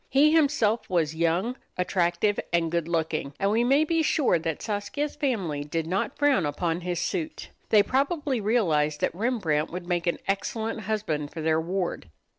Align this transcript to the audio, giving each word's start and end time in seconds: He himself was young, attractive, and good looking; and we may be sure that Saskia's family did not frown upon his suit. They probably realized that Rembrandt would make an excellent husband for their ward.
He 0.09 0.31
himself 0.31 0.89
was 0.89 1.13
young, 1.13 1.57
attractive, 1.77 2.39
and 2.51 2.71
good 2.71 2.87
looking; 2.87 3.35
and 3.39 3.51
we 3.51 3.63
may 3.63 3.83
be 3.83 4.01
sure 4.01 4.39
that 4.39 4.59
Saskia's 4.63 5.15
family 5.15 5.63
did 5.63 5.85
not 5.85 6.17
frown 6.17 6.43
upon 6.43 6.81
his 6.81 6.99
suit. 6.99 7.51
They 7.69 7.83
probably 7.83 8.41
realized 8.41 8.99
that 9.01 9.13
Rembrandt 9.13 9.69
would 9.69 9.85
make 9.85 10.07
an 10.07 10.17
excellent 10.27 10.81
husband 10.89 11.29
for 11.29 11.41
their 11.41 11.61
ward. 11.61 12.09